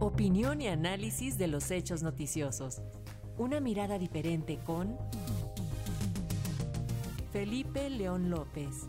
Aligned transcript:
Opinión 0.00 0.60
y 0.60 0.68
análisis 0.68 1.36
de 1.36 1.46
los 1.46 1.70
hechos 1.70 2.02
noticiosos. 2.02 2.80
Una 3.36 3.60
mirada 3.60 3.98
diferente 3.98 4.58
con 4.64 4.96
Felipe 7.32 7.90
León 7.90 8.30
López. 8.30 8.88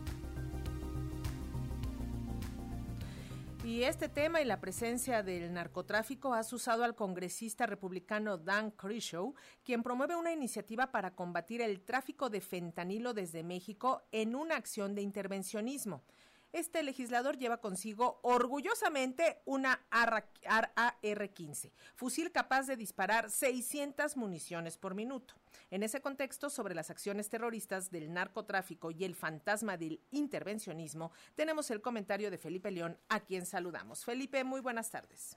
Y 3.64 3.82
este 3.82 4.08
tema 4.08 4.40
y 4.40 4.46
la 4.46 4.60
presencia 4.60 5.22
del 5.22 5.52
narcotráfico 5.52 6.32
ha 6.32 6.40
usado 6.40 6.84
al 6.84 6.94
congresista 6.94 7.66
republicano 7.66 8.38
Dan 8.38 8.70
Crenshaw, 8.70 9.34
quien 9.62 9.82
promueve 9.82 10.16
una 10.16 10.32
iniciativa 10.32 10.90
para 10.90 11.14
combatir 11.14 11.60
el 11.60 11.82
tráfico 11.82 12.30
de 12.30 12.40
fentanilo 12.40 13.12
desde 13.12 13.42
México 13.42 14.00
en 14.12 14.34
una 14.34 14.56
acción 14.56 14.94
de 14.94 15.02
intervencionismo 15.02 16.02
este 16.52 16.82
legislador 16.82 17.36
lleva 17.36 17.60
consigo 17.60 18.20
orgullosamente 18.22 19.42
una 19.44 19.86
AR-15, 19.90 21.72
fusil 21.94 22.32
capaz 22.32 22.66
de 22.66 22.76
disparar 22.76 23.30
600 23.30 24.16
municiones 24.16 24.78
por 24.78 24.94
minuto. 24.94 25.34
En 25.70 25.82
ese 25.82 26.00
contexto, 26.00 26.50
sobre 26.50 26.74
las 26.74 26.90
acciones 26.90 27.28
terroristas 27.28 27.90
del 27.90 28.12
narcotráfico 28.12 28.90
y 28.90 29.04
el 29.04 29.14
fantasma 29.14 29.76
del 29.76 30.00
intervencionismo, 30.10 31.12
tenemos 31.34 31.70
el 31.70 31.80
comentario 31.80 32.30
de 32.30 32.38
Felipe 32.38 32.70
León, 32.70 32.98
a 33.08 33.20
quien 33.20 33.44
saludamos. 33.46 34.04
Felipe, 34.04 34.44
muy 34.44 34.60
buenas 34.60 34.90
tardes. 34.90 35.36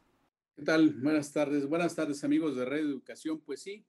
¿Qué 0.55 0.63
tal? 0.63 0.89
Buenas 0.89 1.31
tardes. 1.31 1.67
Buenas 1.67 1.95
tardes, 1.95 2.23
amigos 2.23 2.55
de 2.55 2.65
Red 2.65 2.81
Educación. 2.81 3.39
Pues 3.39 3.61
sí, 3.61 3.85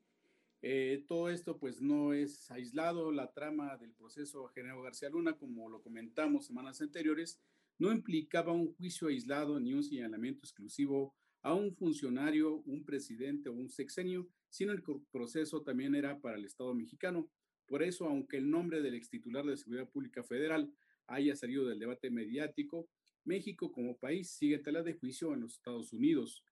eh, 0.63 1.05
todo 1.09 1.29
esto 1.29 1.59
pues 1.59 1.83
no 1.83 2.13
es 2.13 2.51
aislado, 2.51 3.11
la 3.11 3.33
trama 3.33 3.77
del 3.77 3.93
proceso 3.93 4.47
Genaro 4.49 4.83
García 4.83 5.11
Luna, 5.11 5.37
como 5.37 5.69
lo 5.69 5.83
comentamos 5.83 6.47
semanas 6.47 6.81
anteriores, 6.81 7.41
no 7.79 7.91
implicaba 7.91 8.53
un 8.53 8.73
juicio 8.75 9.09
aislado 9.09 9.59
ni 9.59 9.75
un 9.75 9.83
señalamiento 9.83 10.45
exclusivo 10.45 11.15
a 11.43 11.53
un 11.53 11.75
funcionario, 11.75 12.63
un 12.65 12.85
presidente 12.85 13.49
o 13.49 13.53
un 13.53 13.69
sexenio, 13.69 14.29
sino 14.49 14.71
el 14.73 14.85
proceso 15.11 15.63
también 15.63 15.97
era 15.97 16.21
para 16.21 16.37
el 16.37 16.45
Estado 16.45 16.73
mexicano. 16.75 17.29
Por 17.67 17.83
eso, 17.83 18.07
aunque 18.07 18.37
el 18.37 18.49
nombre 18.49 18.83
del 18.83 18.95
ex 18.95 19.09
titular 19.09 19.45
de 19.45 19.57
Seguridad 19.57 19.89
Pública 19.89 20.23
Federal 20.23 20.73
haya 21.09 21.35
salido 21.35 21.67
del 21.67 21.81
debate 21.81 22.11
mediático, 22.11 22.89
México 23.25 23.73
como 23.73 23.99
país 23.99 24.31
sigue 24.31 24.59
tela 24.59 24.83
de 24.83 24.95
juicio 24.95 25.33
en 25.35 25.41
los 25.41 25.55
Estados 25.55 25.93
Unidos. 25.93 26.45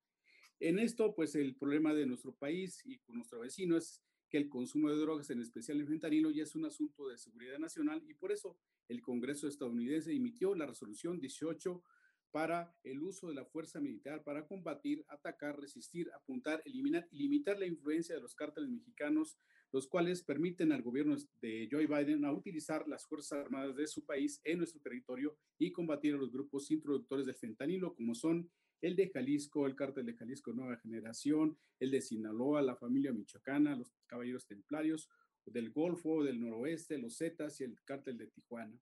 En 0.61 0.78
esto, 0.78 1.14
pues 1.14 1.34
el 1.36 1.56
problema 1.56 1.94
de 1.94 2.05
nuestro 2.05 2.34
país 2.34 2.83
y 2.84 2.98
con 2.98 3.16
nuestro 3.16 3.41
vecino 3.41 3.78
es 3.78 4.03
que 4.28 4.36
el 4.36 4.50
consumo 4.50 4.91
de 4.91 4.97
drogas, 4.97 5.30
en 5.30 5.41
especial 5.41 5.80
el 5.80 5.89
fentanilo, 5.89 6.30
ya 6.30 6.42
es 6.42 6.55
un 6.55 6.67
asunto 6.67 7.08
de 7.08 7.17
seguridad 7.17 7.58
nacional 7.58 8.02
y 8.06 8.12
por 8.12 8.30
eso 8.30 8.58
el 8.86 9.00
Congreso 9.00 9.48
estadounidense 9.48 10.12
emitió 10.12 10.55
la 10.55 10.67
resolución 10.67 11.19
18 11.19 11.83
para 12.30 12.77
el 12.84 13.02
uso 13.02 13.28
de 13.28 13.34
la 13.34 13.47
fuerza 13.47 13.80
militar 13.80 14.22
para 14.22 14.47
combatir, 14.47 15.02
atacar, 15.08 15.58
resistir, 15.58 16.11
apuntar, 16.12 16.62
eliminar 16.67 17.08
y 17.11 17.19
limitar 17.19 17.58
la 17.58 17.67
influencia 17.67 18.14
de 18.14 18.20
los 18.20 18.34
cárteles 18.34 18.69
mexicanos, 18.69 19.39
los 19.72 19.89
cuales 19.89 20.22
permiten 20.22 20.72
al 20.72 20.83
gobierno 20.83 21.17
de 21.41 21.69
Joe 21.70 21.86
Biden 21.86 22.27
a 22.27 22.33
utilizar 22.33 22.86
las 22.86 23.06
Fuerzas 23.06 23.41
Armadas 23.41 23.77
de 23.77 23.86
su 23.86 24.05
país 24.05 24.41
en 24.45 24.58
nuestro 24.58 24.80
territorio 24.80 25.39
y 25.58 25.72
combatir 25.72 26.14
a 26.14 26.19
los 26.19 26.30
grupos 26.30 26.70
introductores 26.70 27.24
del 27.24 27.34
fentanilo, 27.34 27.95
como 27.95 28.14
son 28.14 28.50
el 28.81 28.97
de 28.97 29.11
Jalisco, 29.11 29.67
el 29.67 29.77
cártel 29.77 30.06
de 30.06 30.14
Jalisco 30.14 30.53
Nueva 30.53 30.77
Generación, 30.77 31.59
el 31.78 31.91
de 31.91 32.00
Sinaloa, 32.00 32.62
la 32.62 32.77
familia 32.77 33.12
michoacana, 33.12 33.77
los 33.77 33.92
caballeros 34.06 34.47
templarios, 34.47 35.09
del 35.47 35.70
Golfo, 35.70 36.23
del 36.23 36.41
Noroeste, 36.41 36.98
los 36.98 37.17
Zetas 37.17 37.61
y 37.61 37.64
el 37.64 37.83
cártel 37.84 38.17
de 38.19 38.28
Tijuana. 38.28 38.78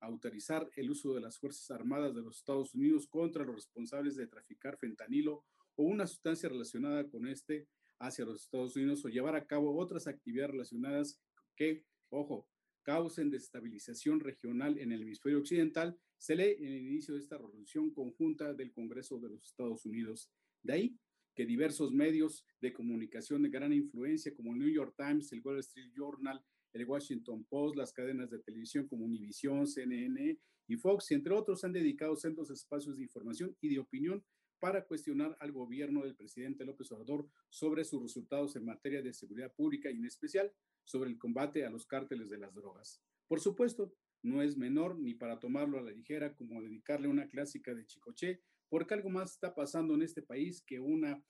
Autorizar 0.00 0.70
el 0.76 0.90
uso 0.90 1.14
de 1.14 1.20
las 1.20 1.38
Fuerzas 1.38 1.70
Armadas 1.70 2.14
de 2.14 2.22
los 2.22 2.38
Estados 2.38 2.74
Unidos 2.74 3.06
contra 3.06 3.44
los 3.44 3.54
responsables 3.54 4.16
de 4.16 4.26
traficar 4.26 4.78
fentanilo 4.78 5.44
o 5.76 5.84
una 5.84 6.06
sustancia 6.06 6.48
relacionada 6.48 7.08
con 7.08 7.26
este 7.26 7.68
hacia 7.98 8.24
los 8.24 8.42
Estados 8.42 8.76
Unidos 8.76 9.04
o 9.04 9.08
llevar 9.08 9.36
a 9.36 9.46
cabo 9.46 9.76
otras 9.78 10.06
actividades 10.06 10.52
relacionadas 10.52 11.20
que, 11.54 11.84
ojo, 12.08 12.48
causen 12.82 13.30
desestabilización 13.30 14.20
regional 14.20 14.78
en 14.78 14.92
el 14.92 15.02
hemisferio 15.02 15.38
occidental, 15.38 15.98
se 16.16 16.36
lee 16.36 16.56
en 16.58 16.72
el 16.72 16.86
inicio 16.86 17.14
de 17.14 17.20
esta 17.20 17.38
resolución 17.38 17.90
conjunta 17.92 18.52
del 18.54 18.72
Congreso 18.72 19.18
de 19.18 19.30
los 19.30 19.44
Estados 19.44 19.86
Unidos. 19.86 20.30
De 20.62 20.72
ahí 20.72 20.98
que 21.34 21.46
diversos 21.46 21.92
medios 21.92 22.44
de 22.60 22.72
comunicación 22.72 23.42
de 23.42 23.50
gran 23.50 23.72
influencia 23.72 24.34
como 24.34 24.52
el 24.52 24.58
New 24.58 24.68
York 24.68 24.94
Times, 24.96 25.32
el 25.32 25.40
Wall 25.42 25.60
Street 25.60 25.90
Journal, 25.94 26.42
el 26.72 26.84
Washington 26.84 27.44
Post, 27.44 27.76
las 27.76 27.92
cadenas 27.92 28.30
de 28.30 28.40
televisión 28.40 28.86
como 28.86 29.04
Univision, 29.04 29.66
CNN 29.66 30.38
y 30.66 30.76
Fox, 30.76 31.10
entre 31.10 31.34
otros, 31.34 31.64
han 31.64 31.72
dedicado 31.72 32.16
centros 32.16 32.50
espacios 32.50 32.96
de 32.96 33.02
información 33.02 33.56
y 33.60 33.68
de 33.68 33.78
opinión 33.78 34.24
para 34.60 34.86
cuestionar 34.86 35.36
al 35.40 35.52
gobierno 35.52 36.02
del 36.02 36.14
presidente 36.14 36.64
López 36.64 36.92
Obrador 36.92 37.28
sobre 37.48 37.84
sus 37.84 38.02
resultados 38.02 38.54
en 38.56 38.66
materia 38.66 39.02
de 39.02 39.12
seguridad 39.12 39.52
pública 39.52 39.90
y 39.90 39.96
en 39.96 40.04
especial 40.04 40.52
sobre 40.84 41.10
el 41.10 41.18
combate 41.18 41.64
a 41.64 41.70
los 41.70 41.86
cárteles 41.86 42.28
de 42.28 42.38
las 42.38 42.54
drogas. 42.54 43.02
Por 43.26 43.40
supuesto, 43.40 43.94
no 44.22 44.42
es 44.42 44.56
menor 44.56 44.98
ni 44.98 45.14
para 45.14 45.40
tomarlo 45.40 45.78
a 45.78 45.82
la 45.82 45.92
ligera 45.92 46.34
como 46.34 46.60
dedicarle 46.62 47.08
una 47.08 47.28
clásica 47.28 47.74
de 47.74 47.86
Chicoche, 47.86 48.42
porque 48.68 48.94
algo 48.94 49.08
más 49.08 49.32
está 49.32 49.54
pasando 49.54 49.94
en 49.94 50.02
este 50.02 50.22
país 50.22 50.62
que 50.62 50.78
una, 50.78 51.24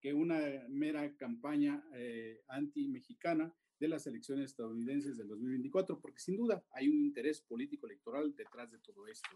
que 0.00 0.14
una 0.14 0.38
mera 0.68 1.16
campaña 1.16 1.84
eh, 1.94 2.42
anti-mexicana 2.48 3.52
de 3.78 3.88
las 3.88 4.06
elecciones 4.06 4.50
estadounidenses 4.50 5.16
del 5.18 5.28
2024, 5.28 6.00
porque 6.00 6.20
sin 6.20 6.36
duda 6.36 6.64
hay 6.70 6.88
un 6.88 7.04
interés 7.04 7.42
político 7.42 7.86
electoral 7.86 8.34
detrás 8.34 8.70
de 8.70 8.78
todo 8.78 9.06
esto. 9.06 9.28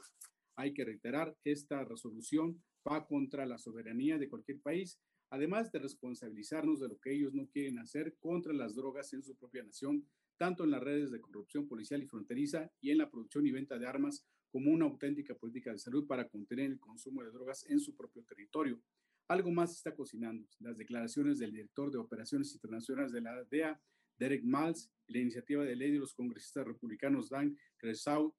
Hay 0.57 0.73
que 0.75 0.85
reiterar, 0.85 1.37
esta 1.45 1.85
resolución 1.85 2.63
va 2.89 3.07
contra 3.07 3.47
la 3.47 3.59
soberanía 3.59 4.19
de 4.19 4.29
cualquier 4.29 4.61
país, 4.61 5.01
además 5.31 5.71
de 5.71 5.79
responsabilizarnos 5.79 6.81
de 6.81 6.89
lo 6.89 6.99
que 6.99 7.13
ellos 7.13 7.35
no 7.35 7.49
quieren 7.49 7.79
hacer 7.79 8.17
contra 8.19 8.53
las 8.53 8.75
drogas 8.75 9.13
en 9.13 9.23
su 9.23 9.37
propia 9.37 9.63
nación, 9.63 10.07
tanto 10.37 10.65
en 10.65 10.71
las 10.71 10.83
redes 10.83 11.11
de 11.11 11.21
corrupción 11.21 11.69
policial 11.69 12.03
y 12.03 12.07
fronteriza 12.07 12.71
y 12.81 12.91
en 12.91 12.99
la 12.99 13.11
producción 13.11 13.47
y 13.47 13.53
venta 13.53 13.79
de 13.79 13.87
armas 13.87 14.27
como 14.51 14.73
una 14.73 14.87
auténtica 14.87 15.35
política 15.35 15.73
de 15.73 15.79
salud 15.79 16.07
para 16.07 16.29
contener 16.29 16.71
el 16.71 16.81
consumo 16.81 17.23
de 17.23 17.31
drogas 17.31 17.65
en 17.69 17.79
su 17.79 17.95
propio 17.95 18.25
territorio. 18.25 18.81
Algo 19.29 19.53
más 19.53 19.73
está 19.73 19.95
cocinando. 19.95 20.49
Las 20.59 20.77
declaraciones 20.77 21.39
del 21.39 21.53
director 21.53 21.91
de 21.91 21.99
operaciones 21.99 22.53
internacionales 22.53 23.13
de 23.13 23.21
la 23.21 23.45
DEA, 23.45 23.81
Derek 24.19 24.43
Miles, 24.43 24.91
la 25.07 25.19
iniciativa 25.19 25.65
de 25.65 25.77
ley 25.77 25.93
de 25.93 25.99
los 25.99 26.15
congresistas 26.15 26.67
republicanos 26.67 27.29
Dan 27.29 27.57
Cresaut 27.77 28.35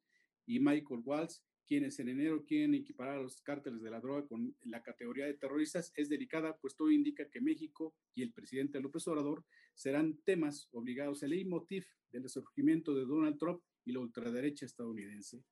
y 0.45 0.59
Michael 0.59 1.01
Waltz, 1.05 1.41
quienes 1.71 1.97
en 2.01 2.09
enero 2.09 2.43
quieren 2.45 2.75
equiparar 2.75 3.15
a 3.15 3.21
los 3.21 3.39
cárteles 3.41 3.81
de 3.81 3.89
la 3.89 4.01
droga 4.01 4.27
con 4.27 4.53
la 4.63 4.83
categoría 4.83 5.25
de 5.25 5.35
terroristas, 5.35 5.93
es 5.95 6.09
delicada, 6.09 6.57
pues 6.57 6.75
todo 6.75 6.91
indica 6.91 7.29
que 7.29 7.39
México 7.39 7.95
y 8.13 8.23
el 8.23 8.33
presidente 8.33 8.81
López 8.81 9.07
Obrador 9.07 9.45
serán 9.73 10.17
temas 10.25 10.67
obligados, 10.73 11.23
el 11.23 11.29
leitmotiv 11.29 11.85
del 12.11 12.23
resurgimiento 12.23 12.93
de 12.93 13.05
Donald 13.05 13.37
Trump 13.37 13.61
y 13.85 13.93
la 13.93 14.01
ultraderecha 14.01 14.65
estadounidense. 14.65 15.45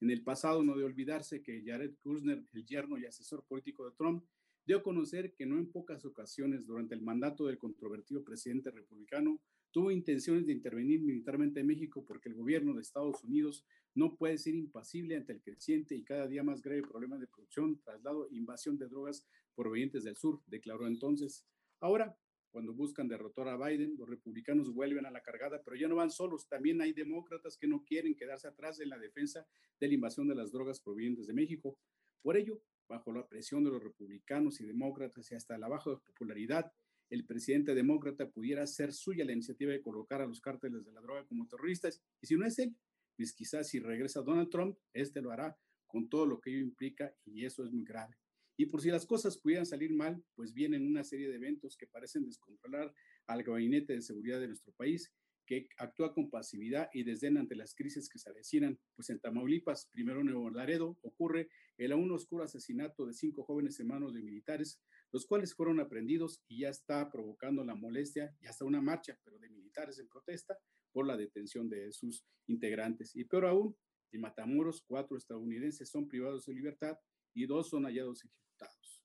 En 0.00 0.08
el 0.08 0.22
pasado 0.22 0.64
no 0.64 0.78
de 0.78 0.84
olvidarse 0.84 1.42
que 1.42 1.62
Jared 1.62 1.92
Kushner, 2.00 2.42
el 2.54 2.64
yerno 2.64 2.96
y 2.96 3.04
asesor 3.04 3.44
político 3.44 3.84
de 3.84 3.94
Trump, 3.94 4.24
dio 4.64 4.78
a 4.78 4.82
conocer 4.82 5.34
que 5.34 5.44
no 5.44 5.58
en 5.58 5.70
pocas 5.70 6.06
ocasiones 6.06 6.64
durante 6.64 6.94
el 6.94 7.02
mandato 7.02 7.44
del 7.44 7.58
controvertido 7.58 8.24
presidente 8.24 8.70
republicano 8.70 9.42
tuvo 9.76 9.90
intenciones 9.90 10.46
de 10.46 10.54
intervenir 10.54 11.02
militarmente 11.02 11.60
en 11.60 11.66
México 11.66 12.02
porque 12.02 12.30
el 12.30 12.34
gobierno 12.34 12.72
de 12.72 12.80
Estados 12.80 13.22
Unidos 13.22 13.62
no 13.94 14.16
puede 14.16 14.38
ser 14.38 14.54
impasible 14.54 15.16
ante 15.16 15.34
el 15.34 15.42
creciente 15.42 15.94
y 15.94 16.02
cada 16.02 16.26
día 16.26 16.42
más 16.42 16.62
grave 16.62 16.80
problema 16.80 17.18
de 17.18 17.26
producción, 17.26 17.78
traslado 17.82 18.26
e 18.30 18.36
invasión 18.36 18.78
de 18.78 18.88
drogas 18.88 19.28
provenientes 19.54 20.02
del 20.02 20.16
sur, 20.16 20.40
declaró 20.46 20.86
entonces. 20.86 21.44
Ahora, 21.78 22.16
cuando 22.50 22.72
buscan 22.72 23.06
derrotar 23.06 23.48
a 23.48 23.58
Biden, 23.58 23.96
los 23.98 24.08
republicanos 24.08 24.72
vuelven 24.72 25.04
a 25.04 25.10
la 25.10 25.20
cargada, 25.20 25.60
pero 25.62 25.76
ya 25.76 25.88
no 25.88 25.96
van 25.96 26.10
solos, 26.10 26.48
también 26.48 26.80
hay 26.80 26.94
demócratas 26.94 27.58
que 27.58 27.68
no 27.68 27.84
quieren 27.84 28.16
quedarse 28.16 28.48
atrás 28.48 28.80
en 28.80 28.88
la 28.88 28.98
defensa 28.98 29.46
de 29.78 29.88
la 29.88 29.92
invasión 29.92 30.26
de 30.26 30.36
las 30.36 30.52
drogas 30.52 30.80
provenientes 30.80 31.26
de 31.26 31.34
México. 31.34 31.76
Por 32.22 32.38
ello, 32.38 32.62
bajo 32.88 33.12
la 33.12 33.28
presión 33.28 33.62
de 33.62 33.72
los 33.72 33.82
republicanos 33.82 34.58
y 34.58 34.64
demócratas 34.64 35.30
y 35.30 35.34
hasta 35.34 35.58
la 35.58 35.68
baja 35.68 35.98
popularidad 35.98 36.72
el 37.10 37.24
presidente 37.24 37.74
demócrata 37.74 38.30
pudiera 38.30 38.62
hacer 38.62 38.92
suya 38.92 39.24
la 39.24 39.32
iniciativa 39.32 39.72
de 39.72 39.82
colocar 39.82 40.20
a 40.20 40.26
los 40.26 40.40
cárteles 40.40 40.84
de 40.84 40.92
la 40.92 41.00
droga 41.00 41.24
como 41.26 41.46
terroristas. 41.46 42.02
Y 42.20 42.26
si 42.26 42.36
no 42.36 42.46
es 42.46 42.58
él, 42.58 42.74
pues 43.16 43.32
quizás 43.32 43.68
si 43.68 43.78
regresa 43.78 44.22
Donald 44.22 44.50
Trump, 44.50 44.76
este 44.92 45.22
lo 45.22 45.30
hará 45.30 45.56
con 45.86 46.08
todo 46.08 46.26
lo 46.26 46.40
que 46.40 46.50
ello 46.50 46.60
implica 46.60 47.14
y 47.24 47.44
eso 47.44 47.64
es 47.64 47.72
muy 47.72 47.84
grave. 47.84 48.16
Y 48.58 48.66
por 48.66 48.80
si 48.80 48.90
las 48.90 49.06
cosas 49.06 49.36
pudieran 49.38 49.66
salir 49.66 49.92
mal, 49.92 50.22
pues 50.34 50.52
vienen 50.52 50.86
una 50.86 51.04
serie 51.04 51.28
de 51.28 51.36
eventos 51.36 51.76
que 51.76 51.86
parecen 51.86 52.24
descontrolar 52.24 52.92
al 53.26 53.42
gabinete 53.42 53.92
de 53.92 54.02
seguridad 54.02 54.40
de 54.40 54.48
nuestro 54.48 54.72
país 54.72 55.12
que 55.46 55.68
actúa 55.78 56.12
con 56.12 56.28
pasividad 56.28 56.90
y 56.92 57.04
desdén 57.04 57.38
ante 57.38 57.54
las 57.54 57.74
crisis 57.74 58.08
que 58.08 58.18
se 58.18 58.28
avecinan, 58.28 58.78
pues 58.96 59.08
en 59.10 59.20
Tamaulipas, 59.20 59.88
primero 59.92 60.24
Nuevo 60.24 60.50
Laredo, 60.50 60.98
ocurre 61.02 61.48
el 61.78 61.92
aún 61.92 62.10
oscuro 62.10 62.44
asesinato 62.44 63.06
de 63.06 63.14
cinco 63.14 63.44
jóvenes 63.44 63.78
hermanos 63.78 64.12
de 64.12 64.22
militares, 64.22 64.80
los 65.12 65.26
cuales 65.26 65.54
fueron 65.54 65.80
aprendidos 65.80 66.42
y 66.48 66.60
ya 66.60 66.68
está 66.68 67.10
provocando 67.10 67.64
la 67.64 67.74
molestia 67.74 68.34
y 68.40 68.46
hasta 68.46 68.64
una 68.64 68.80
marcha, 68.80 69.18
pero 69.24 69.38
de 69.38 69.48
militares 69.48 69.98
en 69.98 70.08
protesta 70.08 70.58
por 70.92 71.06
la 71.06 71.16
detención 71.16 71.68
de 71.68 71.92
sus 71.92 72.24
integrantes. 72.46 73.14
Y 73.14 73.24
peor 73.24 73.46
aún, 73.46 73.76
en 74.12 74.20
Matamoros, 74.20 74.82
cuatro 74.86 75.16
estadounidenses 75.16 75.90
son 75.90 76.08
privados 76.08 76.46
de 76.46 76.54
libertad 76.54 76.98
y 77.34 77.46
dos 77.46 77.68
son 77.68 77.84
hallados 77.84 78.24
ejecutados. 78.24 79.02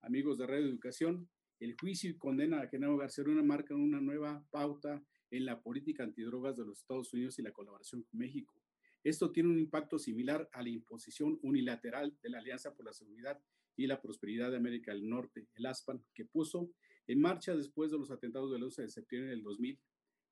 amigos 0.00 0.38
de 0.38 0.46
Radio 0.46 0.66
Educación, 0.66 1.28
el 1.60 1.76
juicio 1.80 2.10
y 2.10 2.18
condena 2.18 2.60
a 2.60 2.68
Genaro 2.68 2.96
García 2.96 3.24
Luna 3.24 3.42
marcan 3.42 3.80
una 3.80 4.00
nueva 4.00 4.44
pauta 4.50 5.02
en 5.30 5.44
la 5.44 5.60
política 5.62 6.02
antidrogas 6.02 6.56
de 6.56 6.64
los 6.64 6.80
Estados 6.80 7.12
Unidos 7.12 7.38
y 7.38 7.42
la 7.42 7.52
colaboración 7.52 8.02
con 8.02 8.18
México. 8.18 8.54
Esto 9.02 9.30
tiene 9.32 9.50
un 9.50 9.58
impacto 9.58 9.98
similar 9.98 10.48
a 10.52 10.62
la 10.62 10.70
imposición 10.70 11.38
unilateral 11.42 12.16
de 12.22 12.30
la 12.30 12.38
Alianza 12.38 12.74
por 12.74 12.86
la 12.86 12.92
Seguridad 12.92 13.40
y 13.76 13.86
la 13.86 14.00
Prosperidad 14.00 14.50
de 14.50 14.56
América 14.56 14.92
del 14.92 15.08
Norte, 15.08 15.48
el 15.54 15.66
ASPAN, 15.66 16.04
que 16.14 16.24
puso 16.24 16.70
en 17.06 17.20
marcha 17.20 17.54
después 17.54 17.90
de 17.90 17.98
los 17.98 18.10
atentados 18.10 18.50
del 18.52 18.62
11 18.62 18.82
de 18.82 18.88
septiembre 18.88 19.30
del 19.30 19.42
2000, 19.42 19.78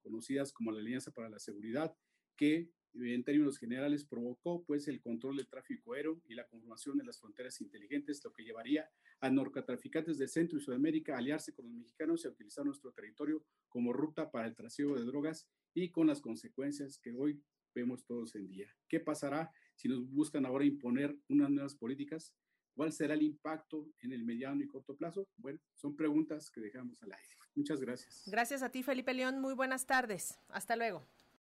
conocidas 0.02 0.52
como 0.52 0.72
la 0.72 0.80
Alianza 0.80 1.12
para 1.12 1.28
la 1.28 1.38
Seguridad, 1.38 1.94
que 2.36 2.70
en 2.94 3.24
términos 3.24 3.58
generales 3.58 4.04
provocó 4.04 4.64
pues 4.64 4.86
el 4.88 5.00
control 5.00 5.36
del 5.36 5.48
tráfico 5.48 5.94
aéreo 5.94 6.20
y 6.28 6.34
la 6.34 6.46
conformación 6.46 6.98
de 6.98 7.04
las 7.04 7.18
fronteras 7.18 7.60
inteligentes, 7.60 8.22
lo 8.24 8.32
que 8.32 8.44
llevaría 8.44 8.90
a 9.20 9.30
narcotraficantes 9.30 10.18
de 10.18 10.28
Centro 10.28 10.58
y 10.58 10.60
Sudamérica 10.60 11.14
a 11.14 11.18
aliarse 11.18 11.54
con 11.54 11.66
los 11.66 11.74
mexicanos 11.74 12.24
y 12.24 12.28
a 12.28 12.30
utilizar 12.30 12.64
nuestro 12.64 12.92
territorio 12.92 13.44
como 13.68 13.92
ruta 13.92 14.30
para 14.30 14.46
el 14.46 14.54
trasiego 14.54 14.96
de 14.96 15.04
drogas 15.04 15.48
y 15.74 15.90
con 15.90 16.06
las 16.06 16.20
consecuencias 16.20 16.98
que 16.98 17.12
hoy 17.12 17.42
vemos 17.74 18.04
todos 18.04 18.34
en 18.34 18.46
día. 18.46 18.68
¿Qué 18.88 19.00
pasará 19.00 19.50
si 19.74 19.88
nos 19.88 20.06
buscan 20.10 20.44
ahora 20.44 20.64
imponer 20.64 21.16
unas 21.28 21.50
nuevas 21.50 21.74
políticas? 21.74 22.34
¿Cuál 22.74 22.92
será 22.92 23.14
el 23.14 23.22
impacto 23.22 23.86
en 24.00 24.12
el 24.12 24.24
mediano 24.24 24.62
y 24.62 24.66
corto 24.66 24.96
plazo? 24.96 25.28
Bueno, 25.36 25.58
son 25.74 25.94
preguntas 25.94 26.50
que 26.50 26.60
dejamos 26.60 27.02
al 27.02 27.12
aire. 27.12 27.36
Muchas 27.54 27.80
gracias. 27.80 28.22
Gracias 28.26 28.62
a 28.62 28.70
ti, 28.70 28.82
Felipe 28.82 29.12
León. 29.12 29.40
Muy 29.40 29.54
buenas 29.54 29.86
tardes. 29.86 30.38
Hasta 30.48 30.74
luego. 30.76 31.06